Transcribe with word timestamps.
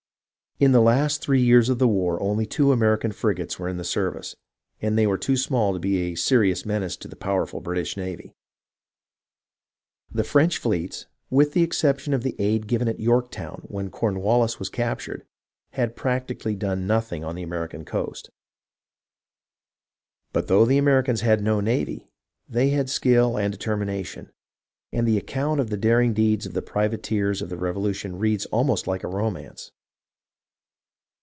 In 0.59 0.73
the 0.73 0.79
last 0.81 1.23
three 1.23 1.41
years 1.41 1.69
of 1.69 1.79
the 1.79 1.87
war 1.87 2.21
only 2.21 2.45
two 2.45 2.71
American 2.71 3.11
frigates 3.11 3.57
were 3.57 3.67
in 3.67 3.77
the 3.77 3.83
service, 3.83 4.35
and 4.79 4.95
they 4.95 5.07
were 5.07 5.17
too 5.17 5.35
small 5.35 5.73
to 5.73 5.79
be 5.79 5.97
a 5.97 6.13
serious 6.15 6.67
menace 6.67 6.95
to 6.97 7.07
the 7.07 7.15
powerful 7.15 7.61
British 7.61 7.97
navy. 7.97 8.35
The 10.11 10.23
French 10.23 10.59
fleets, 10.59 11.07
with 11.31 11.53
the 11.53 11.63
exception 11.63 12.13
of 12.13 12.21
the 12.21 12.35
aid 12.37 12.67
given 12.67 12.87
at 12.87 12.99
York 12.99 13.31
town 13.31 13.61
when 13.69 13.89
Cornwallis 13.89 14.59
was 14.59 14.69
captured, 14.69 15.25
had 15.71 15.95
practically 15.95 16.53
done 16.53 16.85
nothing 16.85 17.23
on 17.23 17.33
the 17.33 17.41
American 17.41 17.83
coast. 17.83 18.29
But 20.31 20.47
though 20.47 20.65
the 20.67 20.77
Americans 20.77 21.21
had 21.21 21.41
no 21.41 21.59
navy, 21.59 22.11
they 22.47 22.69
had 22.69 22.87
skill 22.87 23.35
and 23.35 23.51
determination; 23.51 24.31
and 24.91 25.07
the 25.07 25.17
account 25.17 25.59
of 25.59 25.71
the 25.71 25.77
daring 25.77 26.13
deeds 26.13 26.45
of 26.45 26.53
the 26.53 26.61
privateers 26.61 27.41
of 27.41 27.49
the 27.49 27.57
Revolution 27.57 28.19
reads 28.19 28.45
almost 28.53 28.85
like 28.85 29.03
a 29.03 29.07
romance. 29.07 29.71